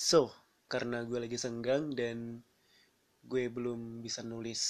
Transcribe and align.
So, 0.00 0.32
karena 0.64 1.04
gue 1.04 1.20
lagi 1.20 1.36
senggang 1.36 1.92
dan 1.92 2.40
gue 3.20 3.52
belum 3.52 4.00
bisa 4.00 4.24
nulis 4.24 4.64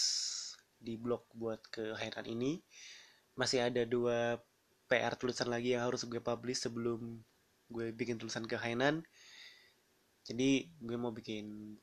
di 0.75 0.99
blog 0.99 1.23
buat 1.39 1.63
ke 1.71 1.95
Hainan 1.95 2.27
ini, 2.27 2.59
masih 3.39 3.63
ada 3.63 3.87
dua 3.87 4.43
PR 4.91 5.15
tulisan 5.15 5.47
lagi 5.47 5.79
yang 5.79 5.87
harus 5.87 6.03
gue 6.03 6.19
publish 6.19 6.67
sebelum 6.67 7.23
gue 7.71 7.95
bikin 7.95 8.19
tulisan 8.19 8.43
ke 8.43 8.59
Hainan. 8.59 9.07
Jadi 10.27 10.67
gue 10.83 10.99
mau 10.99 11.15
bikin 11.15 11.79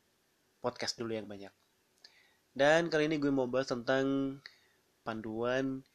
podcast 0.59 0.99
dulu 0.99 1.15
yang 1.15 1.31
banyak. 1.31 1.55
Dan 2.51 2.91
kali 2.91 3.07
ini 3.07 3.15
gue 3.15 3.31
mau 3.31 3.47
bahas 3.47 3.71
tentang 3.71 4.43
panduan 5.07 5.87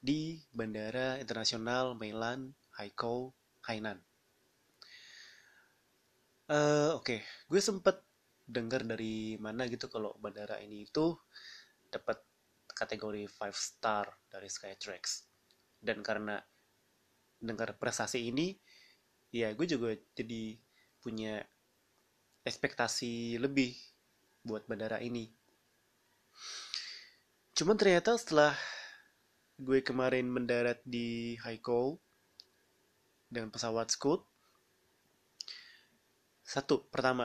di 0.00 0.40
Bandara 0.56 1.20
Internasional 1.20 2.00
Mailan 2.00 2.56
Haikou 2.80 3.36
Hainan. 3.68 4.00
Uh, 6.44 6.92
Oke, 7.00 7.24
gue 7.48 7.60
sempet 7.60 8.04
dengar 8.44 8.84
dari 8.84 9.40
mana 9.40 9.64
gitu 9.64 9.88
kalau 9.88 10.12
bandara 10.20 10.60
ini 10.60 10.84
itu 10.84 11.16
dapat 11.88 12.20
kategori 12.68 13.24
5 13.24 13.48
star 13.56 14.12
dari 14.28 14.52
Skytrax. 14.52 15.24
Dan 15.80 16.04
karena 16.04 16.36
dengar 17.40 17.76
prestasi 17.80 18.28
ini, 18.28 18.52
ya 19.32 19.56
gue 19.56 19.64
juga 19.64 19.96
jadi 20.12 20.60
punya 21.00 21.40
ekspektasi 22.44 23.40
lebih 23.40 23.72
buat 24.44 24.68
bandara 24.68 25.00
ini. 25.00 25.32
Cuman 27.56 27.80
ternyata 27.80 28.20
setelah 28.20 28.52
gue 29.56 29.80
kemarin 29.80 30.28
mendarat 30.28 30.82
di 30.84 31.40
Haikou 31.40 31.96
dengan 33.32 33.48
pesawat 33.48 33.88
Scoot, 33.88 34.26
satu, 36.44 36.84
pertama, 36.92 37.24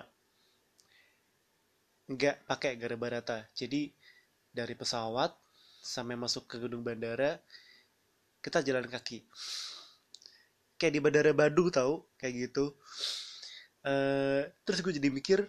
nggak 2.07 2.47
pakai 2.47 2.79
gara 2.79 2.95
barata. 2.95 3.37
Jadi 3.51 3.91
dari 4.49 4.73
pesawat 4.73 5.35
sampai 5.83 6.15
masuk 6.15 6.47
ke 6.47 6.55
gedung 6.57 6.81
bandara, 6.81 7.37
kita 8.39 8.63
jalan 8.63 8.87
kaki. 8.87 9.27
Kayak 10.79 10.93
di 10.95 10.99
bandara 11.03 11.31
Badu 11.35 11.67
tahu, 11.67 12.07
kayak 12.15 12.49
gitu. 12.49 12.71
Uh, 13.83 14.47
terus 14.63 14.79
gue 14.79 14.95
jadi 14.95 15.11
mikir, 15.11 15.43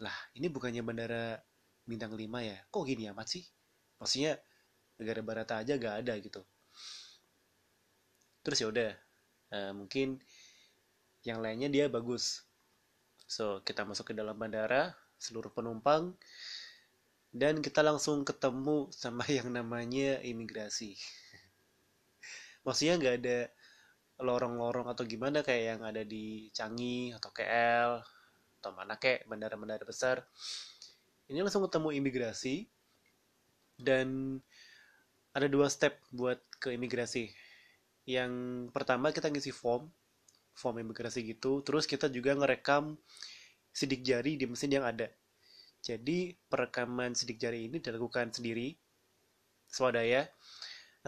lah 0.00 0.14
ini 0.36 0.52
bukannya 0.52 0.84
bandara 0.84 1.40
bintang 1.88 2.12
5 2.12 2.20
ya? 2.44 2.56
Kok 2.68 2.84
gini 2.84 3.08
amat 3.08 3.26
sih? 3.26 3.44
Maksudnya 3.96 4.36
negara 5.00 5.20
barata 5.24 5.64
aja 5.64 5.80
gak 5.80 6.04
ada 6.04 6.12
gitu. 6.20 6.44
Terus 8.44 8.58
ya 8.60 8.68
udah, 8.68 8.90
uh, 9.56 9.72
mungkin 9.72 10.20
yang 11.24 11.40
lainnya 11.40 11.68
dia 11.68 11.88
bagus 11.88 12.44
So, 13.30 13.62
kita 13.62 13.86
masuk 13.86 14.10
ke 14.10 14.14
dalam 14.18 14.34
bandara, 14.34 14.90
seluruh 15.14 15.54
penumpang, 15.54 16.18
dan 17.30 17.62
kita 17.62 17.78
langsung 17.78 18.26
ketemu 18.26 18.90
sama 18.90 19.22
yang 19.30 19.54
namanya 19.54 20.18
imigrasi. 20.26 20.98
Maksudnya 22.66 22.98
nggak 22.98 23.16
ada 23.22 23.38
lorong-lorong 24.18 24.90
atau 24.90 25.06
gimana 25.06 25.46
kayak 25.46 25.64
yang 25.78 25.80
ada 25.86 26.02
di 26.02 26.50
Canggih 26.50 27.14
atau 27.22 27.30
KL 27.30 28.02
atau 28.60 28.70
mana 28.74 28.98
kayak 28.98 29.30
bandara-bandara 29.30 29.86
besar. 29.86 30.26
Ini 31.30 31.46
langsung 31.46 31.62
ketemu 31.70 32.02
imigrasi 32.02 32.66
dan 33.78 34.42
ada 35.30 35.46
dua 35.46 35.70
step 35.70 36.02
buat 36.10 36.42
ke 36.58 36.74
imigrasi. 36.74 37.30
Yang 38.10 38.32
pertama 38.74 39.14
kita 39.14 39.30
ngisi 39.30 39.54
form 39.54 39.86
form 40.60 40.84
imigrasi 40.84 41.24
gitu 41.24 41.64
terus 41.64 41.88
kita 41.88 42.12
juga 42.12 42.36
ngerekam 42.36 43.00
sidik 43.72 44.04
jari 44.04 44.36
di 44.36 44.44
mesin 44.44 44.76
yang 44.76 44.84
ada. 44.84 45.08
Jadi 45.80 46.36
perekaman 46.36 47.16
sidik 47.16 47.40
jari 47.40 47.72
ini 47.72 47.80
dilakukan 47.80 48.36
sendiri 48.36 48.76
swadaya. 49.64 50.28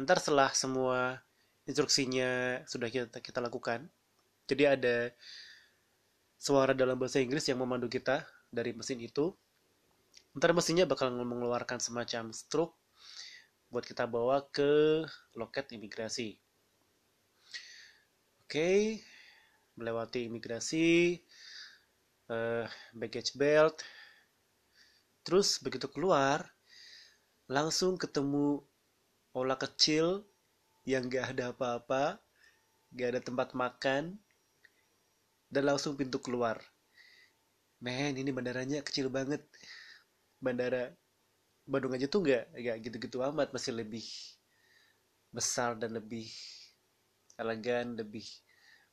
Ntar 0.00 0.16
setelah 0.24 0.48
semua 0.56 1.20
instruksinya 1.68 2.64
sudah 2.64 2.88
kita, 2.88 3.20
kita 3.20 3.44
lakukan 3.44 3.92
jadi 4.46 4.74
ada 4.74 4.96
suara 6.40 6.74
dalam 6.74 6.98
bahasa 6.98 7.22
Inggris 7.22 7.46
yang 7.46 7.62
memandu 7.62 7.86
kita 7.86 8.26
dari 8.50 8.74
mesin 8.74 8.98
itu. 8.98 9.30
Ntar 10.32 10.56
mesinnya 10.56 10.88
bakal 10.88 11.12
mengeluarkan 11.12 11.78
semacam 11.78 12.32
stroke 12.32 12.76
buat 13.72 13.84
kita 13.84 14.08
bawa 14.08 14.44
ke 14.52 15.04
loket 15.36 15.72
imigrasi. 15.72 16.36
Oke 18.44 19.00
melewati 19.78 20.28
imigrasi, 20.28 21.20
uh, 22.28 22.64
baggage 22.92 23.32
belt, 23.36 23.80
terus 25.22 25.62
begitu 25.62 25.86
keluar 25.88 26.44
langsung 27.50 28.00
ketemu 28.00 28.64
olah 29.36 29.58
kecil 29.60 30.24
yang 30.88 31.06
gak 31.06 31.36
ada 31.36 31.54
apa-apa, 31.54 32.18
gak 32.92 33.08
ada 33.16 33.20
tempat 33.20 33.54
makan, 33.54 34.16
dan 35.52 35.62
langsung 35.68 35.94
pintu 35.94 36.18
keluar. 36.18 36.58
Men, 37.82 38.14
ini 38.16 38.30
bandaranya 38.30 38.80
kecil 38.80 39.10
banget. 39.12 39.42
Bandara 40.38 40.90
Bandung 41.62 41.94
aja 41.94 42.10
tuh 42.10 42.26
gak, 42.26 42.50
gak 42.56 42.76
gitu-gitu 42.82 43.22
amat, 43.22 43.54
masih 43.54 43.76
lebih 43.76 44.04
besar 45.30 45.78
dan 45.78 45.94
lebih 45.94 46.26
elegan, 47.38 47.94
lebih 47.94 48.26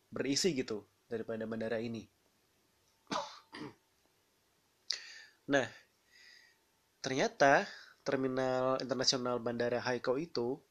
berisi 0.09 0.53
gitu 0.57 0.85
daripada 1.09 1.45
bandara 1.45 1.77
ini. 1.81 2.05
Nah, 5.49 5.65
ternyata 7.01 7.65
terminal 8.05 8.77
internasional 8.81 9.41
Bandara 9.41 9.81
Haikou 9.81 10.21
itu 10.21 10.61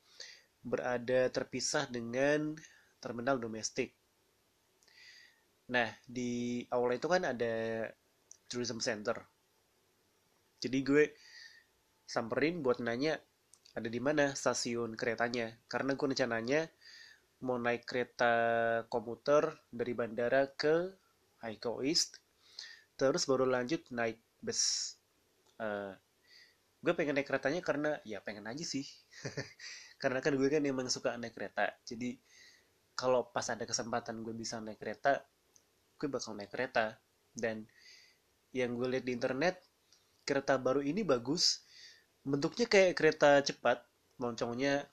berada 0.63 1.31
terpisah 1.31 1.91
dengan 1.91 2.55
terminal 2.99 3.39
domestik. 3.39 3.95
Nah, 5.71 5.91
di 6.07 6.63
awal 6.73 6.99
itu 6.99 7.07
kan 7.07 7.27
ada 7.27 7.87
tourism 8.49 8.81
center. 8.81 9.19
Jadi 10.59 10.79
gue 10.83 11.05
samperin 12.09 12.65
buat 12.65 12.81
nanya 12.83 13.21
ada 13.77 13.87
di 13.87 14.01
mana 14.03 14.35
stasiun 14.35 14.99
keretanya. 14.99 15.55
Karena 15.71 15.95
gue 15.95 16.07
rencananya 16.09 16.67
mau 17.39 17.55
naik 17.59 17.87
kereta 17.87 18.33
komuter 18.91 19.55
dari 19.71 19.95
bandara 19.95 20.51
ke 20.59 20.91
Haikou 21.43 21.87
East 21.87 22.19
terus 22.99 23.31
baru 23.31 23.47
lanjut 23.47 23.87
naik 23.95 24.19
bus. 24.43 24.95
Uh, 25.59 25.95
gue 26.83 26.93
pengen 26.99 27.15
naik 27.15 27.31
keretanya 27.31 27.63
karena 27.63 28.03
ya 28.03 28.19
pengen 28.19 28.51
aja 28.51 28.63
sih. 28.67 28.87
Karena 30.03 30.23
kan 30.23 30.35
gue 30.35 30.47
kan 30.47 30.63
emang 30.63 30.87
suka 30.91 31.15
naik 31.19 31.35
kereta. 31.35 31.75
Jadi 31.87 32.19
kalau 32.99 33.31
pas 33.31 33.47
ada 33.51 33.63
kesempatan 33.67 34.23
gue 34.23 34.35
bisa 34.35 34.59
naik 34.59 34.79
kereta 34.83 35.23
gue 35.99 36.07
bakal 36.11 36.35
naik 36.35 36.51
kereta. 36.51 36.99
Dan 37.35 37.67
yang 38.55 38.75
gue 38.75 38.87
lihat 38.99 39.07
di 39.07 39.15
internet 39.15 39.63
kereta 40.27 40.59
baru 40.59 40.83
ini 40.83 41.03
bagus. 41.07 41.63
Bentuknya 42.23 42.67
kayak 42.67 42.99
kereta 42.99 43.43
cepat 43.43 43.83
loncongnya 44.19 44.87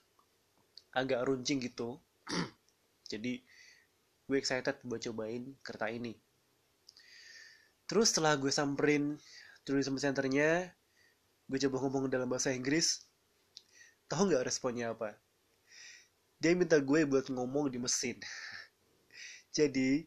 agak 0.94 1.26
runcing 1.26 1.58
gitu 1.58 1.98
jadi 3.12 3.38
gue 4.26 4.36
excited 4.36 4.82
buat 4.82 4.98
cobain 5.06 5.54
kereta 5.62 5.86
ini. 5.90 6.14
Terus 7.86 8.10
setelah 8.10 8.34
gue 8.34 8.50
samperin 8.50 9.14
tourism 9.62 9.94
centernya 9.98 10.74
gue 11.46 11.58
coba 11.62 11.76
ngomong 11.86 12.10
dalam 12.10 12.26
bahasa 12.26 12.50
Inggris 12.50 13.06
tahu 14.10 14.34
nggak 14.34 14.46
responnya 14.46 14.90
apa? 14.90 15.14
Dia 16.42 16.52
minta 16.58 16.82
gue 16.82 17.06
buat 17.06 17.30
ngomong 17.30 17.70
di 17.70 17.78
mesin. 17.78 18.18
Jadi 19.56 20.02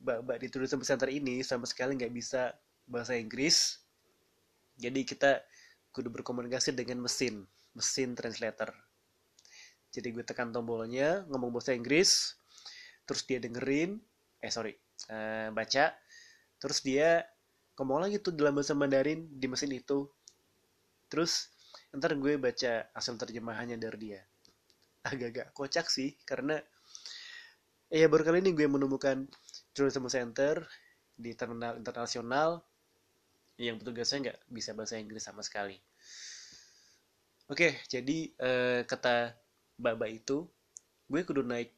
mbak-mbak 0.00 0.40
di 0.40 0.48
tourism 0.48 0.80
center 0.80 1.12
ini 1.12 1.44
sama 1.44 1.68
sekali 1.68 1.96
nggak 2.00 2.12
bisa 2.16 2.56
bahasa 2.88 3.12
Inggris. 3.12 3.76
Jadi 4.80 5.04
kita 5.04 5.44
kudu 5.92 6.08
berkomunikasi 6.08 6.72
dengan 6.72 7.04
mesin 7.04 7.44
mesin 7.76 8.18
translator 8.18 8.74
jadi 9.90 10.08
gue 10.14 10.24
tekan 10.26 10.54
tombolnya 10.54 11.26
ngomong 11.30 11.50
bahasa 11.54 11.74
Inggris 11.74 12.34
terus 13.04 13.26
dia 13.26 13.42
dengerin 13.42 13.98
eh 14.40 14.52
sorry 14.52 14.74
uh, 15.10 15.50
baca 15.50 15.94
terus 16.62 16.80
dia 16.86 17.26
ngomong 17.78 18.06
lagi 18.06 18.22
tuh 18.22 18.36
dalam 18.36 18.54
bahasa 18.54 18.76
Mandarin 18.76 19.26
di 19.30 19.46
mesin 19.50 19.72
itu 19.72 20.06
terus 21.10 21.50
ntar 21.90 22.14
gue 22.14 22.38
baca 22.38 22.86
asal 22.94 23.18
terjemahannya 23.18 23.76
dari 23.80 23.98
dia 23.98 24.20
agak-agak 25.10 25.56
kocak 25.56 25.86
sih 25.88 26.14
karena 26.28 26.60
ya 27.90 28.06
baru 28.06 28.30
kali 28.30 28.44
ini 28.44 28.54
gue 28.54 28.68
menemukan 28.70 29.26
tourism 29.74 30.06
center 30.06 30.62
di 31.16 31.34
terminal 31.34 31.76
internasional 31.76 32.62
yang 33.60 33.76
petugasnya 33.76 34.30
nggak 34.30 34.38
bisa 34.48 34.72
bahasa 34.72 34.96
Inggris 34.96 35.20
sama 35.20 35.44
sekali. 35.44 35.76
Oke, 37.50 37.76
jadi 37.92 38.30
uh, 38.40 38.80
kata 38.88 39.36
Baba 39.80 40.06
itu 40.06 40.44
gue 41.10 41.20
kudu 41.24 41.42
naik 41.42 41.72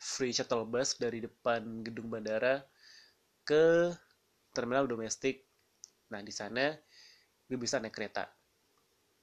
free 0.00 0.34
shuttle 0.34 0.66
bus 0.66 0.96
dari 0.98 1.22
depan 1.22 1.84
gedung 1.84 2.10
bandara 2.10 2.64
ke 3.44 3.92
terminal 4.56 4.88
domestik. 4.88 5.44
Nah, 6.10 6.24
di 6.24 6.32
sana 6.32 6.72
gue 7.44 7.58
bisa 7.60 7.78
naik 7.78 7.92
kereta. 7.92 8.24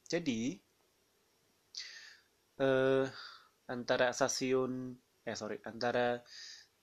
Jadi, 0.06 0.56
eh, 2.62 3.06
antara 3.72 4.14
stasiun, 4.14 4.94
eh 5.26 5.38
sorry, 5.38 5.58
antara 5.66 6.22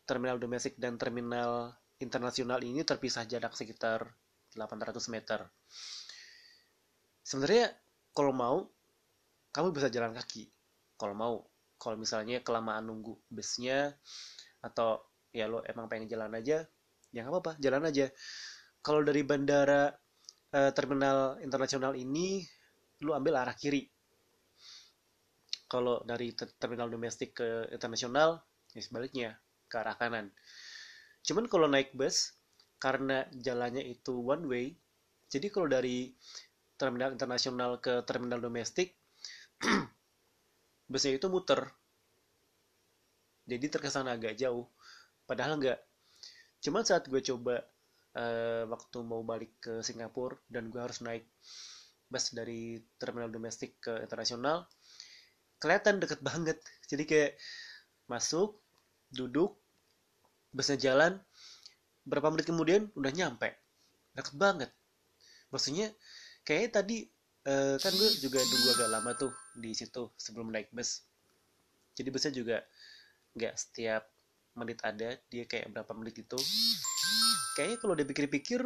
terminal 0.09 0.41
domestik 0.41 0.75
dan 0.81 0.97
terminal 0.97 1.77
internasional 2.01 2.63
ini 2.65 2.83
terpisah 2.83 3.29
jarak 3.29 3.53
sekitar 3.55 4.09
800 4.57 5.13
meter. 5.13 5.45
Sebenarnya 7.21 7.77
kalau 8.17 8.33
mau, 8.33 8.59
kamu 9.53 9.69
bisa 9.77 9.93
jalan 9.93 10.17
kaki. 10.17 10.58
Kalau 10.99 11.15
mau, 11.15 11.35
kalau 11.79 11.95
misalnya 11.95 12.43
kelamaan 12.43 12.91
nunggu 12.91 13.15
busnya 13.31 13.95
atau 14.59 14.99
ya 15.31 15.47
lo 15.47 15.63
emang 15.63 15.87
pengen 15.87 16.11
jalan 16.11 16.35
aja, 16.35 16.67
ya 17.15 17.19
nggak 17.23 17.33
apa-apa, 17.33 17.53
jalan 17.63 17.87
aja. 17.87 18.11
Kalau 18.83 19.01
dari 19.07 19.23
bandara 19.23 19.95
eh, 20.51 20.73
terminal 20.75 21.39
internasional 21.39 21.95
ini, 21.95 22.43
lo 23.07 23.15
ambil 23.15 23.39
arah 23.39 23.55
kiri. 23.55 23.87
Kalau 25.71 26.03
dari 26.03 26.35
terminal 26.35 26.91
domestik 26.91 27.39
ke 27.39 27.71
internasional, 27.71 28.43
ya 28.75 28.83
sebaliknya 28.83 29.39
ke 29.71 29.77
arah 29.79 29.95
kanan. 29.95 30.33
Cuman 31.23 31.47
kalau 31.47 31.71
naik 31.71 31.95
bus, 31.95 32.35
karena 32.83 33.23
jalannya 33.37 33.87
itu 33.87 34.19
one 34.19 34.49
way, 34.49 34.67
jadi 35.29 35.47
kalau 35.53 35.69
dari 35.71 36.11
terminal 36.81 37.13
internasional 37.13 37.79
ke 37.79 38.03
terminal 38.09 38.41
domestik, 38.41 38.98
busnya 40.89 41.15
itu 41.15 41.29
muter. 41.29 41.69
Jadi 43.49 43.67
terkesan 43.69 44.09
agak 44.09 44.37
jauh. 44.37 44.69
Padahal 45.29 45.61
enggak. 45.61 45.79
Cuman 46.65 46.83
saat 46.83 47.07
gue 47.07 47.21
coba 47.21 47.63
uh, 48.17 48.65
waktu 48.67 48.99
mau 49.05 49.23
balik 49.23 49.53
ke 49.61 49.73
Singapura 49.85 50.37
dan 50.49 50.73
gue 50.73 50.81
harus 50.81 51.05
naik 51.05 51.29
bus 52.09 52.33
dari 52.33 52.81
terminal 52.97 53.29
domestik 53.29 53.77
ke 53.85 54.01
internasional, 54.01 54.65
kelihatan 55.61 56.01
deket 56.01 56.25
banget. 56.25 56.57
Jadi 56.89 57.05
kayak 57.05 57.33
masuk, 58.09 58.57
duduk, 59.13 59.61
busnya 60.51 60.81
jalan, 60.81 61.21
berapa 62.09 62.33
menit 62.33 62.49
kemudian 62.49 62.89
udah 62.97 63.13
nyampe. 63.13 63.53
Deket 64.17 64.35
banget. 64.41 64.71
Maksudnya, 65.53 65.93
kayaknya 66.49 66.71
tadi 66.81 66.99
uh, 67.49 67.75
kan 67.81 67.93
gue 67.97 68.11
juga 68.21 68.39
nunggu 68.45 68.69
agak 68.77 68.89
lama 68.93 69.11
tuh 69.17 69.33
di 69.57 69.73
situ 69.73 70.13
sebelum 70.21 70.53
naik 70.53 70.69
bus. 70.71 71.01
Jadi 71.97 72.09
busnya 72.13 72.33
juga 72.37 72.57
nggak 73.35 73.55
setiap 73.57 74.05
menit 74.59 74.79
ada, 74.85 75.17
dia 75.33 75.45
kayak 75.49 75.73
berapa 75.73 75.93
menit 75.97 76.21
itu. 76.21 76.39
Kayaknya 77.57 77.79
kalau 77.81 77.95
dipikir-pikir, 77.97 78.61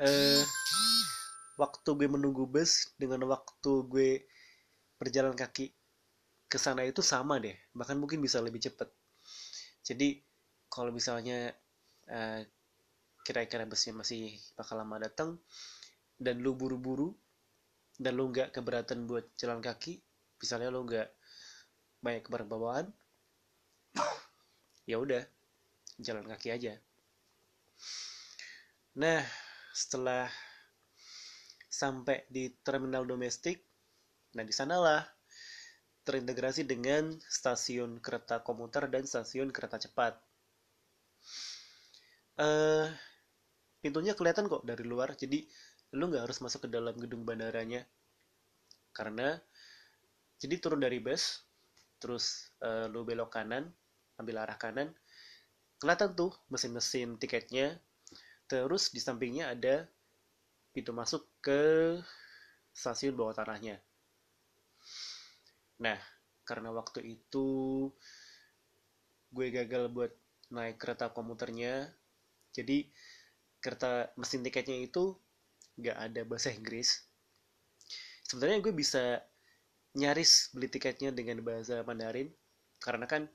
uh, 0.00 0.42
waktu 1.60 1.88
gue 1.96 2.08
menunggu 2.08 2.46
bus 2.48 2.94
dengan 2.96 3.24
waktu 3.28 3.72
gue 3.88 4.10
berjalan 4.96 5.34
kaki 5.36 5.74
ke 6.48 6.56
sana 6.60 6.86
itu 6.86 7.02
sama 7.02 7.42
deh, 7.42 7.56
bahkan 7.74 7.98
mungkin 7.98 8.22
bisa 8.22 8.38
lebih 8.38 8.62
cepat. 8.62 8.88
Jadi 9.84 10.22
kalau 10.72 10.94
misalnya 10.94 11.52
uh, 12.08 12.40
kira-kira 13.24 13.64
busnya 13.64 13.96
masih 13.96 14.36
bakal 14.56 14.80
lama 14.80 15.00
datang 15.00 15.40
dan 16.20 16.40
lu 16.44 16.52
buru-buru 16.52 17.16
dan 17.98 18.12
lu 18.18 18.30
nggak 18.30 18.50
keberatan 18.50 19.06
buat 19.06 19.30
jalan 19.38 19.62
kaki 19.62 20.02
misalnya 20.42 20.68
lu 20.70 20.82
nggak 20.82 21.08
banyak 22.02 22.24
barang 22.26 22.50
bawaan 22.50 22.86
ya 24.90 25.00
udah 25.00 25.22
jalan 26.02 26.26
kaki 26.26 26.50
aja. 26.50 26.74
Nah 28.98 29.22
setelah 29.74 30.28
sampai 31.70 32.26
di 32.30 32.50
terminal 32.62 33.06
domestik 33.06 33.62
nah 34.34 34.42
di 34.42 34.54
sanalah 34.54 35.02
terintegrasi 36.04 36.68
dengan 36.68 37.16
stasiun 37.16 37.98
kereta 38.02 38.44
komuter 38.44 38.90
dan 38.92 39.08
stasiun 39.08 39.48
kereta 39.54 39.80
cepat. 39.80 40.18
Uh, 42.34 42.90
pintunya 43.78 44.12
kelihatan 44.12 44.50
kok 44.50 44.66
dari 44.66 44.84
luar 44.84 45.14
jadi 45.14 45.46
lu 45.94 46.10
nggak 46.10 46.26
harus 46.26 46.42
masuk 46.42 46.66
ke 46.66 46.68
dalam 46.68 46.94
gedung 46.98 47.22
bandaranya. 47.22 47.86
Karena 48.90 49.38
jadi 50.42 50.58
turun 50.58 50.82
dari 50.82 50.98
bus 50.98 51.46
terus 52.02 52.52
uh, 52.60 52.90
lu 52.90 53.06
belok 53.06 53.32
kanan 53.32 53.70
ambil 54.20 54.44
arah 54.44 54.58
kanan 54.60 54.92
kelihatan 55.78 56.12
tuh 56.18 56.34
mesin-mesin 56.50 57.16
tiketnya. 57.16 57.78
Terus 58.50 58.92
di 58.92 59.00
sampingnya 59.00 59.54
ada 59.54 59.88
pintu 60.74 60.90
masuk 60.90 61.24
ke 61.38 61.96
stasiun 62.74 63.14
bawah 63.14 63.32
tanahnya. 63.32 63.78
Nah 65.78 65.98
karena 66.44 66.74
waktu 66.74 67.16
itu 67.16 67.48
gue 69.32 69.46
gagal 69.50 69.90
buat 69.90 70.12
naik 70.52 70.76
kereta 70.78 71.10
komuternya 71.10 71.88
jadi 72.54 72.86
kereta 73.58 74.12
mesin 74.20 74.44
tiketnya 74.44 74.78
itu 74.84 75.16
nggak 75.78 75.96
ada 75.96 76.20
bahasa 76.26 76.50
Inggris. 76.54 77.02
Sebenarnya 78.24 78.64
gue 78.64 78.74
bisa 78.74 79.20
nyaris 79.94 80.50
beli 80.50 80.66
tiketnya 80.66 81.14
dengan 81.14 81.38
bahasa 81.46 81.82
Mandarin 81.86 82.32
karena 82.82 83.06
kan 83.06 83.30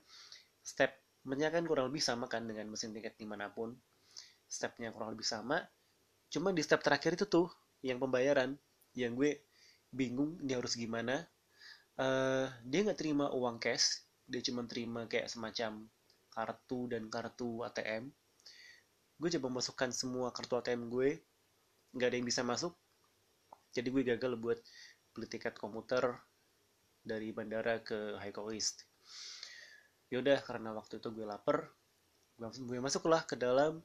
stepnya 0.60 1.48
kan 1.48 1.64
kurang 1.64 1.88
lebih 1.88 2.04
sama 2.04 2.28
kan 2.28 2.44
dengan 2.44 2.68
mesin 2.68 2.92
tiket 2.92 3.16
di 3.16 3.26
mana 3.28 3.48
pun. 3.52 3.76
Stepnya 4.50 4.90
kurang 4.90 5.14
lebih 5.14 5.26
sama 5.26 5.62
cuma 6.30 6.54
di 6.54 6.62
step 6.62 6.78
terakhir 6.82 7.18
itu 7.18 7.26
tuh 7.26 7.50
yang 7.82 7.98
pembayaran 7.98 8.54
yang 8.94 9.18
gue 9.18 9.42
bingung 9.90 10.38
ini 10.42 10.54
harus 10.54 10.78
gimana. 10.78 11.26
Uh, 12.00 12.48
dia 12.64 12.86
nggak 12.86 12.96
terima 12.96 13.28
uang 13.34 13.60
cash 13.60 14.06
dia 14.30 14.40
cuma 14.46 14.62
terima 14.64 15.10
kayak 15.10 15.26
semacam 15.26 15.90
kartu 16.30 16.86
dan 16.86 17.10
kartu 17.10 17.66
ATM 17.66 18.14
gue 19.20 19.28
coba 19.36 19.48
masukkan 19.60 19.90
semua 19.90 20.30
kartu 20.30 20.54
ATM 20.56 20.86
gue 20.88 21.18
nggak 21.94 22.08
ada 22.10 22.16
yang 22.16 22.28
bisa 22.28 22.42
masuk. 22.42 22.74
Jadi 23.70 23.88
gue 23.90 24.02
gagal 24.16 24.34
buat 24.38 24.58
beli 25.14 25.26
tiket 25.30 25.58
komuter 25.58 26.18
dari 27.02 27.30
bandara 27.30 27.82
ke 27.82 28.18
Haiko 28.18 28.50
East. 28.50 28.86
Yaudah 30.10 30.42
karena 30.42 30.74
waktu 30.74 30.98
itu 30.98 31.08
gue 31.14 31.26
lapar 31.26 31.70
gue 32.40 32.80
masuklah 32.80 33.20
ke 33.28 33.36
dalam 33.36 33.84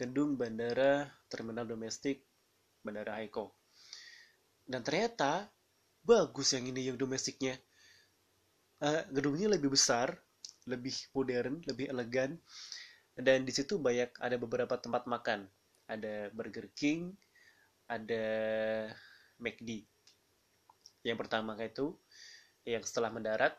gedung 0.00 0.40
bandara 0.40 1.12
terminal 1.28 1.68
domestik 1.68 2.24
bandara 2.80 3.20
Haiko 3.20 3.52
dan 4.66 4.80
ternyata 4.86 5.50
bagus 6.02 6.54
yang 6.54 6.66
ini 6.70 6.90
yang 6.90 6.98
domestiknya. 6.98 7.58
Uh, 8.82 9.06
gedungnya 9.14 9.46
lebih 9.46 9.70
besar 9.70 10.18
lebih 10.66 10.90
modern 11.14 11.62
lebih 11.70 11.90
elegan 11.90 12.34
dan 13.14 13.46
di 13.46 13.54
situ 13.54 13.78
banyak 13.78 14.10
ada 14.18 14.36
beberapa 14.38 14.74
tempat 14.78 15.06
makan. 15.06 15.46
Ada 15.86 16.30
Burger 16.32 16.70
King 16.74 17.14
ada 17.88 18.26
McD 19.42 19.86
yang 21.02 21.18
pertama 21.18 21.58
itu 21.58 21.98
yang 22.62 22.82
setelah 22.86 23.10
mendarat 23.10 23.58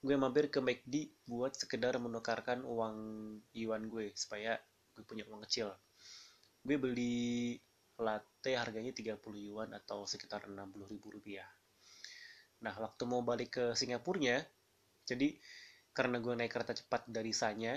gue 0.00 0.16
mampir 0.16 0.48
ke 0.48 0.60
McD 0.60 1.12
buat 1.28 1.56
sekedar 1.56 1.96
menukarkan 2.00 2.64
uang 2.64 2.96
yuan 3.52 3.88
gue 3.88 4.12
supaya 4.16 4.56
gue 4.96 5.04
punya 5.04 5.28
uang 5.28 5.44
kecil. 5.44 5.72
Gue 6.64 6.76
beli 6.80 7.56
latte 8.00 8.56
harganya 8.56 8.92
30 8.96 9.20
yuan 9.40 9.72
atau 9.76 10.08
sekitar 10.08 10.48
60 10.48 10.56
ribu 10.88 11.12
rupiah. 11.12 11.48
Nah 12.64 12.72
waktu 12.76 13.02
mau 13.08 13.20
balik 13.20 13.60
ke 13.60 13.64
Singapurnya 13.76 14.40
jadi 15.04 15.36
karena 15.92 16.20
gue 16.20 16.32
naik 16.32 16.52
kereta 16.52 16.76
cepat 16.76 17.08
dari 17.08 17.32
Sanya 17.32 17.76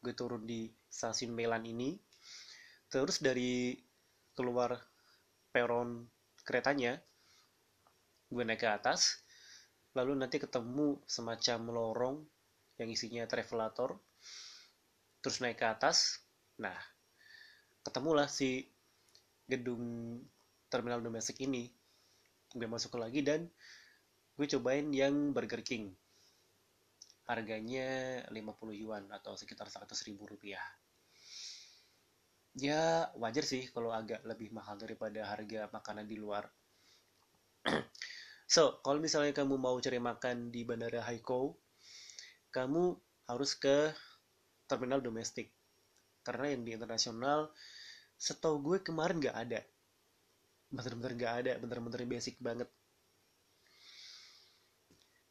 gue 0.00 0.12
turun 0.12 0.44
di 0.44 0.68
stasiun 0.88 1.32
Melan 1.32 1.64
ini 1.64 1.96
terus 2.92 3.20
dari 3.20 3.76
keluar 4.36 4.76
peron 5.50 6.04
keretanya 6.44 7.00
gue 8.28 8.42
naik 8.44 8.62
ke 8.62 8.68
atas 8.68 9.24
lalu 9.96 10.12
nanti 10.12 10.36
ketemu 10.36 11.00
semacam 11.08 11.58
lorong 11.72 12.16
yang 12.76 12.92
isinya 12.92 13.24
travelator 13.24 13.96
terus 15.24 15.40
naik 15.40 15.58
ke 15.58 15.66
atas. 15.66 16.20
Nah 16.60 16.76
ketemulah 17.82 18.28
si 18.28 18.62
gedung 19.48 20.20
terminal 20.68 21.00
domestik 21.00 21.40
ini. 21.42 21.72
Gue 22.52 22.68
masuk 22.68 23.00
lagi 23.00 23.24
dan 23.24 23.48
gue 24.36 24.46
cobain 24.46 24.86
yang 24.92 25.32
Burger 25.32 25.64
King. 25.64 25.96
Harganya 27.26 28.22
50 28.30 28.38
yuan 28.76 29.10
atau 29.10 29.34
sekitar 29.34 29.66
100 29.66 29.96
ribu 30.06 30.30
rupiah 30.30 30.62
ya 32.56 33.12
wajar 33.20 33.44
sih 33.44 33.68
kalau 33.68 33.92
agak 33.92 34.24
lebih 34.24 34.48
mahal 34.48 34.80
daripada 34.80 35.28
harga 35.28 35.68
makanan 35.68 36.08
di 36.08 36.16
luar. 36.16 36.48
So 38.46 38.78
kalau 38.86 39.02
misalnya 39.02 39.34
kamu 39.34 39.58
mau 39.58 39.74
cari 39.82 39.98
makan 39.98 40.54
di 40.54 40.62
bandara 40.62 41.02
Haikou 41.02 41.58
kamu 42.54 42.94
harus 43.26 43.58
ke 43.58 43.90
terminal 44.70 45.02
domestik. 45.02 45.50
Karena 46.22 46.54
yang 46.54 46.62
di 46.62 46.72
internasional 46.78 47.50
setahu 48.14 48.62
gue 48.62 48.78
kemarin 48.86 49.18
nggak 49.18 49.36
ada. 49.36 49.60
Bener-bener 50.70 51.12
nggak 51.18 51.34
ada 51.42 51.52
bener-bener 51.58 52.00
basic 52.06 52.38
banget. 52.38 52.70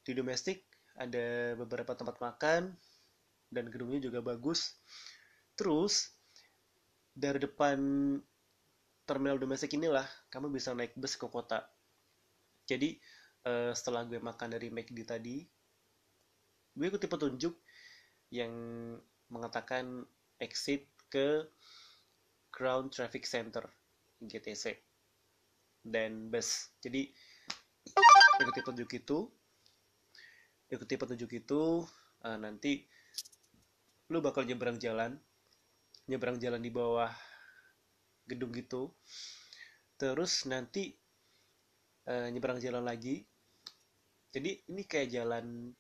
Di 0.04 0.12
domestik 0.12 0.68
ada 1.00 1.56
beberapa 1.56 1.96
tempat 1.96 2.20
makan 2.20 2.76
dan 3.48 3.66
gedungnya 3.72 4.12
juga 4.12 4.20
bagus. 4.20 4.76
Terus 5.56 6.15
dari 7.16 7.40
depan 7.40 7.80
terminal 9.08 9.40
domestik 9.40 9.72
inilah 9.80 10.04
kamu 10.28 10.52
bisa 10.52 10.76
naik 10.76 10.92
bus 11.00 11.16
ke 11.16 11.26
kota. 11.32 11.64
Jadi 12.68 13.00
uh, 13.48 13.72
setelah 13.72 14.04
gue 14.04 14.20
makan 14.20 14.60
dari 14.60 14.68
McD 14.68 15.00
tadi 15.08 15.40
gue 16.76 16.86
ikuti 16.92 17.08
petunjuk 17.08 17.56
yang 18.36 18.52
mengatakan 19.32 20.04
exit 20.44 20.92
ke 21.08 21.48
Ground 22.52 22.92
Traffic 22.92 23.24
Center 23.24 23.64
GTC 24.20 24.76
dan 25.88 26.28
bus. 26.28 26.76
Jadi 26.84 27.08
ikuti 28.44 28.60
petunjuk 28.60 28.92
itu 28.92 29.20
ikuti 30.68 30.94
petunjuk 31.00 31.32
itu 31.32 31.86
uh, 32.26 32.38
nanti 32.42 32.84
lu 34.12 34.20
bakal 34.20 34.44
nyebrang 34.44 34.82
jalan 34.82 35.16
nyebrang 36.06 36.38
jalan 36.38 36.62
di 36.62 36.70
bawah 36.70 37.10
gedung 38.30 38.54
gitu. 38.54 38.94
Terus 39.98 40.46
nanti 40.50 40.94
uh, 42.10 42.28
nyebrang 42.30 42.62
jalan 42.62 42.86
lagi. 42.86 43.26
Jadi 44.36 44.68
ini 44.68 44.84
kayak 44.84 45.10
jalan 45.16 45.72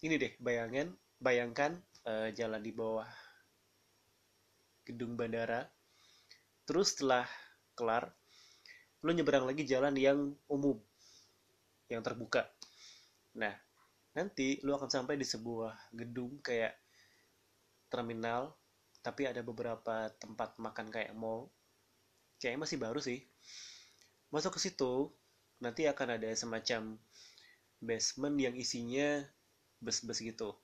ini 0.00 0.14
deh 0.16 0.32
bayangin 0.40 0.94
bayangkan 1.20 1.76
uh, 2.06 2.30
jalan 2.32 2.62
di 2.62 2.72
bawah 2.72 3.08
gedung 4.86 5.18
bandara. 5.18 5.66
Terus 6.64 6.94
setelah 6.94 7.26
kelar 7.74 8.08
lu 9.00 9.16
nyebrang 9.16 9.48
lagi 9.48 9.64
jalan 9.64 9.96
yang 9.96 10.36
umum 10.48 10.76
yang 11.88 12.04
terbuka. 12.04 12.46
Nah 13.36 13.52
nanti 14.14 14.60
lu 14.62 14.74
akan 14.76 14.90
sampai 14.90 15.16
di 15.18 15.26
sebuah 15.26 15.92
gedung 15.94 16.38
kayak 16.42 16.76
terminal 17.90 18.54
tapi 19.00 19.24
ada 19.24 19.40
beberapa 19.40 20.12
tempat 20.20 20.60
makan 20.60 20.92
kayak 20.92 21.16
mall 21.16 21.48
kayaknya 22.40 22.64
masih 22.64 22.78
baru 22.80 23.00
sih. 23.00 23.20
Masuk 24.32 24.56
ke 24.56 24.60
situ 24.64 25.12
nanti 25.60 25.84
akan 25.84 26.16
ada 26.16 26.28
semacam 26.32 26.96
basement 27.80 28.36
yang 28.40 28.56
isinya 28.56 29.20
bus-bus 29.80 30.24
gitu 30.24 30.56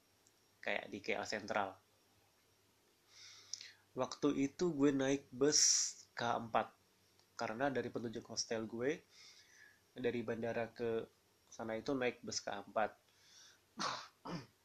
kayak 0.65 0.89
di 0.89 0.99
KL 1.05 1.29
Central. 1.29 1.77
Waktu 3.97 4.53
itu 4.53 4.73
gue 4.77 4.93
naik 4.93 5.29
bus 5.33 5.93
K4 6.17 6.53
karena 7.37 7.69
dari 7.69 7.89
petunjuk 7.93 8.25
hostel 8.29 8.65
gue 8.65 9.05
dari 9.97 10.21
bandara 10.21 10.69
ke 10.73 11.05
sana 11.49 11.77
itu 11.77 11.97
naik 11.97 12.21
bus 12.21 12.41
K4 12.45 12.77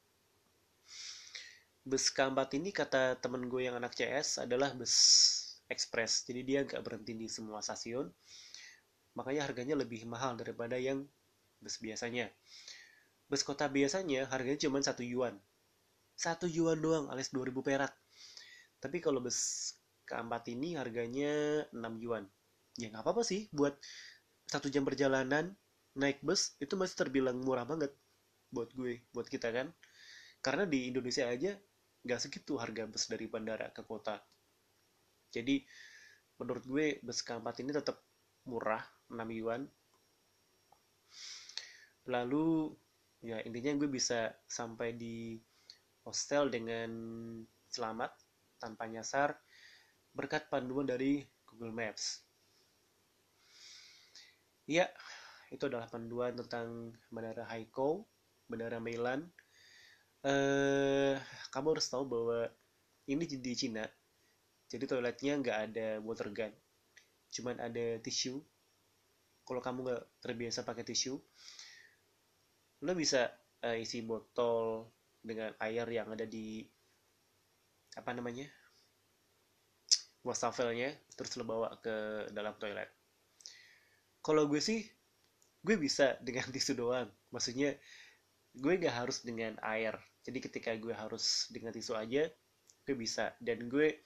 bus 1.81 2.13
K4 2.13 2.37
ini 2.61 2.69
kata 2.69 3.17
temen 3.17 3.49
gue 3.49 3.65
yang 3.65 3.73
anak 3.73 3.97
CS 3.97 4.45
adalah 4.45 4.73
bus 4.77 4.93
ekspres. 5.65 6.21
Jadi 6.29 6.41
dia 6.45 6.59
nggak 6.61 6.81
berhenti 6.85 7.17
di 7.17 7.25
semua 7.25 7.63
stasiun. 7.65 8.05
Makanya 9.17 9.49
harganya 9.49 9.75
lebih 9.79 10.05
mahal 10.05 10.37
daripada 10.37 10.77
yang 10.77 11.09
bus 11.57 11.81
biasanya. 11.81 12.29
Bus 13.25 13.41
kota 13.41 13.65
biasanya 13.65 14.29
harganya 14.29 14.61
cuma 14.61 14.77
satu 14.83 15.01
yuan. 15.01 15.41
Satu 16.13 16.45
yuan 16.45 16.77
doang 16.77 17.09
alias 17.09 17.33
2000 17.33 17.49
perak. 17.65 17.93
Tapi 18.77 19.01
kalau 19.01 19.17
bus 19.23 19.73
K4 20.05 20.53
ini 20.53 20.77
harganya 20.77 21.65
6 21.73 21.81
yuan. 21.97 22.29
Ya 22.77 22.93
nggak 22.93 23.01
apa-apa 23.01 23.25
sih 23.25 23.49
buat 23.49 23.73
satu 24.45 24.69
jam 24.69 24.85
perjalanan 24.85 25.55
naik 25.97 26.23
bus 26.23 26.55
itu 26.61 26.77
masih 26.79 26.95
terbilang 26.95 27.39
murah 27.41 27.67
banget 27.67 27.91
buat 28.53 28.69
gue 28.77 29.01
buat 29.15 29.25
kita 29.25 29.49
kan. 29.49 29.73
Karena 30.45 30.69
di 30.69 30.89
Indonesia 30.91 31.25
aja 31.25 31.57
nggak 32.01 32.19
segitu 32.21 32.57
harga 32.57 32.89
bus 32.89 33.05
dari 33.09 33.25
bandara 33.29 33.69
ke 33.69 33.85
kota. 33.85 34.17
Jadi 35.31 35.61
menurut 36.41 36.63
gue 36.65 36.85
bus 37.05 37.21
keempat 37.21 37.61
ini 37.61 37.71
tetap 37.71 38.01
murah 38.49 38.81
6 39.09 39.21
yuan. 39.37 39.69
Lalu 42.09 42.73
ya 43.21 43.37
intinya 43.45 43.77
gue 43.77 43.89
bisa 43.89 44.33
sampai 44.49 44.97
di 44.97 45.37
hostel 46.01 46.49
dengan 46.49 46.89
selamat 47.69 48.11
tanpa 48.57 48.89
nyasar 48.89 49.37
berkat 50.11 50.49
panduan 50.49 50.89
dari 50.89 51.21
Google 51.45 51.71
Maps. 51.71 52.25
Ya 54.65 54.89
itu 55.51 55.67
adalah 55.67 55.85
panduan 55.91 56.33
tentang 56.33 56.95
Bandara 57.11 57.43
Haikou 57.43 58.07
Bandara 58.47 58.79
Meilan 58.79 59.27
eh 60.21 61.15
kamu 61.49 61.67
harus 61.77 61.87
tahu 61.89 62.03
bahwa 62.05 62.39
ini 63.09 63.25
di 63.25 63.53
Cina 63.57 63.85
jadi 64.71 64.87
toiletnya 64.87 65.35
nggak 65.35 65.57
ada 65.67 65.87
water 65.99 66.31
gun. 66.31 66.53
Cuman 67.27 67.59
ada 67.59 67.99
tisu. 67.99 68.39
Kalau 69.43 69.59
kamu 69.59 69.83
nggak 69.83 70.03
terbiasa 70.23 70.63
pakai 70.63 70.87
tisu 70.87 71.19
lo 72.81 72.97
bisa 72.97 73.29
uh, 73.61 73.77
isi 73.77 74.01
botol 74.01 74.89
dengan 75.21 75.53
air 75.61 75.85
yang 75.85 76.09
ada 76.09 76.25
di 76.25 76.65
apa 77.93 78.09
namanya 78.09 78.49
wastafelnya 80.25 80.97
terus 81.13 81.37
lo 81.37 81.45
bawa 81.45 81.77
ke 81.77 82.25
dalam 82.33 82.57
toilet. 82.57 82.89
Kalau 84.25 84.49
gue 84.49 84.57
sih 84.57 84.81
gue 85.61 85.75
bisa 85.77 86.17
dengan 86.25 86.49
tisu 86.55 86.73
doang. 86.73 87.09
Maksudnya 87.29 87.77
gue 88.57 88.73
gak 88.81 88.95
harus 89.05 89.21
dengan 89.21 89.55
air 89.61 89.95
jadi 90.21 90.39
ketika 90.39 90.71
gue 90.77 90.93
harus 90.93 91.49
dengan 91.49 91.73
tisu 91.73 91.97
aja 91.97 92.29
gue 92.85 92.95
bisa. 92.97 93.33
Dan 93.37 93.69
gue 93.69 94.05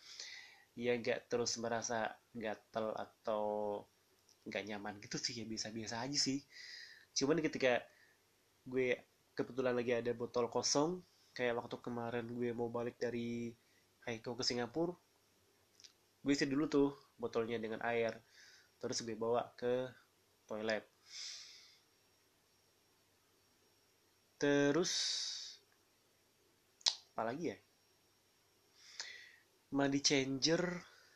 ya 0.75 0.95
gak 0.99 1.31
terus 1.31 1.55
merasa 1.59 2.11
gatel 2.35 2.91
atau 2.95 3.43
gak 4.47 4.63
nyaman 4.67 4.99
gitu 4.99 5.15
sih 5.19 5.43
ya 5.43 5.45
biasa-biasa 5.47 6.03
aja 6.03 6.17
sih. 6.19 6.43
Cuman 7.15 7.39
ketika 7.39 7.79
gue 8.67 8.99
kebetulan 9.35 9.75
lagi 9.75 9.95
ada 9.95 10.11
botol 10.15 10.47
kosong 10.47 11.03
kayak 11.35 11.59
waktu 11.59 11.75
kemarin 11.83 12.25
gue 12.31 12.55
mau 12.55 12.71
balik 12.71 12.95
dari 12.95 13.51
Haiko 14.07 14.39
ke 14.39 14.43
Singapura 14.47 14.95
gue 16.25 16.33
isi 16.33 16.49
dulu 16.49 16.65
tuh 16.65 16.89
botolnya 17.21 17.61
dengan 17.61 17.77
air 17.85 18.17
terus 18.81 19.05
gue 19.05 19.13
bawa 19.13 19.45
ke 19.53 19.85
toilet. 20.49 20.81
Terus 24.41 24.91
apa 27.15 27.31
lagi 27.31 27.47
ya? 27.47 27.57
Mandi 29.71 30.03
changer 30.03 30.67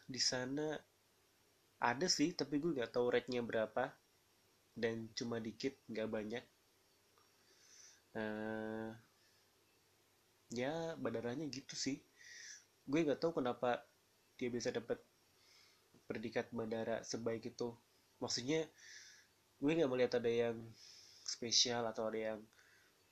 di 0.08 0.16
sana 0.16 0.72
ada 1.84 2.08
sih 2.08 2.32
tapi 2.32 2.64
gue 2.64 2.72
nggak 2.72 2.96
tahu 2.96 3.12
rate-nya 3.12 3.44
berapa 3.44 3.92
dan 4.80 5.12
cuma 5.12 5.44
dikit 5.44 5.76
nggak 5.92 6.08
banyak. 6.08 6.44
Uh, 8.16 8.96
ya 10.56 10.96
bandaranya 10.96 11.44
gitu 11.52 11.76
sih. 11.76 12.00
Gue 12.88 13.04
nggak 13.04 13.20
tahu 13.20 13.44
kenapa 13.44 13.84
dia 14.40 14.48
bisa 14.48 14.72
dapat 14.72 15.04
predikat 16.08 16.48
bandara 16.56 17.04
sebaik 17.04 17.52
itu. 17.52 17.76
Maksudnya 18.24 18.64
gue 19.60 19.72
nggak 19.76 19.92
melihat 19.92 20.24
ada 20.24 20.32
yang 20.32 20.56
spesial 21.28 21.84
atau 21.92 22.08
ada 22.08 22.20
yang 22.32 22.40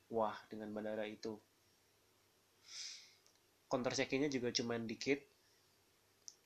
wah 0.08 0.40
dengan 0.48 0.72
bandara 0.72 1.04
itu 1.04 1.36
counter 3.68 3.94
check-innya 3.94 4.32
juga 4.32 4.52
cuman 4.52 4.88
dikit. 4.88 5.20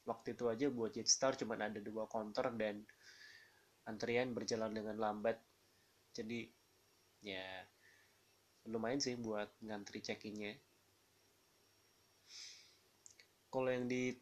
Waktu 0.05 0.33
itu 0.33 0.49
aja 0.49 0.65
buat 0.73 0.91
Jetstar 0.97 1.37
cuman 1.37 1.69
ada 1.69 1.79
dua 1.79 2.09
counter 2.09 2.49
dan 2.57 2.81
antrian 3.85 4.33
berjalan 4.33 4.73
dengan 4.73 4.97
lambat. 4.97 5.37
Jadi 6.11 6.49
ya 7.21 7.45
lumayan 8.69 9.01
sih 9.01 9.17
buat 9.17 9.49
ngantri 9.61 10.01
check-innya 10.01 10.57
kalau 13.51 13.67
yang 13.67 13.85
di 13.91 14.15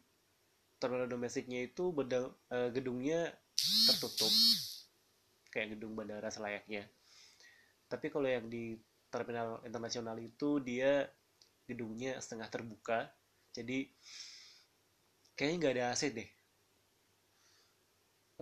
terminal 0.82 1.06
domestiknya 1.06 1.70
itu 1.70 1.94
bedang, 1.94 2.34
uh, 2.50 2.68
gedungnya 2.74 3.30
tertutup. 3.86 4.34
Kayak 5.54 5.78
gedung 5.78 5.94
bandara 5.94 6.26
selayaknya. 6.28 6.90
Tapi 7.86 8.10
kalau 8.10 8.26
yang 8.26 8.50
di 8.50 8.74
terminal 9.10 9.62
internasional 9.62 10.18
itu 10.18 10.58
dia 10.62 11.06
gedungnya 11.70 12.18
setengah 12.18 12.50
terbuka. 12.50 13.06
Jadi 13.54 13.86
kayaknya 15.38 15.56
nggak 15.62 15.74
ada 15.78 15.84
AC 15.94 16.02
deh. 16.10 16.30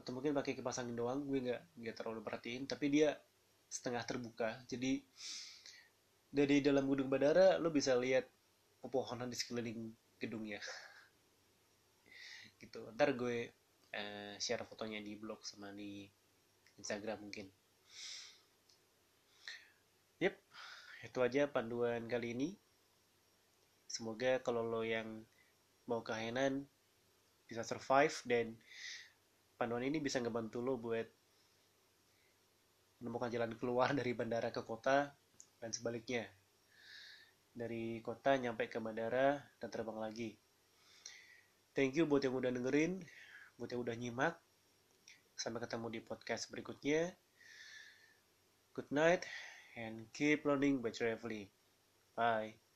Atau 0.00 0.16
mungkin 0.16 0.32
pakai 0.32 0.56
kipas 0.56 0.80
angin 0.80 0.96
doang 0.96 1.28
gue 1.28 1.38
nggak 1.44 1.62
nggak 1.76 1.96
terlalu 2.00 2.20
perhatiin. 2.24 2.64
Tapi 2.64 2.86
dia 2.88 3.12
setengah 3.68 4.02
terbuka. 4.08 4.56
Jadi 4.64 5.04
dari 6.28 6.60
dalam 6.64 6.88
gedung 6.88 7.12
bandara 7.12 7.60
lo 7.60 7.68
bisa 7.68 7.92
lihat 7.96 8.24
pepohonan 8.80 9.28
di 9.28 9.36
sekeliling 9.36 9.92
gedungnya. 10.16 10.60
Gitu. 12.62 12.80
Ntar 12.96 13.14
gue 13.14 13.52
uh, 13.94 14.34
share 14.40 14.64
fotonya 14.64 14.98
di 14.98 15.14
blog 15.14 15.44
sama 15.44 15.70
di 15.70 16.08
Instagram 16.80 17.28
mungkin. 17.28 17.46
Yep. 20.18 20.34
Itu 21.06 21.18
aja 21.22 21.46
panduan 21.46 22.10
kali 22.10 22.34
ini 22.34 22.48
semoga 23.88 24.38
kalau 24.44 24.62
lo 24.62 24.84
yang 24.84 25.24
mau 25.88 26.04
ke 26.04 26.12
Hainan 26.12 26.68
bisa 27.48 27.64
survive 27.64 28.12
dan 28.28 28.54
panduan 29.56 29.88
ini 29.88 29.98
bisa 29.98 30.20
ngebantu 30.20 30.60
lo 30.60 30.76
buat 30.76 31.08
menemukan 33.00 33.32
jalan 33.32 33.52
keluar 33.56 33.90
dari 33.98 34.12
bandara 34.12 34.52
ke 34.52 34.60
kota 34.62 35.10
dan 35.58 35.70
sebaliknya. 35.72 36.28
Dari 37.56 37.98
kota 38.04 38.38
nyampe 38.38 38.70
ke 38.70 38.78
bandara 38.78 39.40
dan 39.58 39.68
terbang 39.72 39.98
lagi. 39.98 40.30
Thank 41.74 41.98
you 41.98 42.06
buat 42.06 42.22
yang 42.22 42.36
udah 42.38 42.52
dengerin 42.54 43.02
buat 43.58 43.74
yang 43.74 43.82
udah 43.82 43.96
nyimak. 43.98 44.34
Sampai 45.34 45.62
ketemu 45.62 45.98
di 45.98 46.00
podcast 46.02 46.50
berikutnya. 46.50 47.14
Good 48.74 48.90
night 48.94 49.26
and 49.74 50.06
keep 50.14 50.46
learning 50.46 50.78
by 50.78 50.94
traveling. 50.94 51.50
Bye 52.14 52.67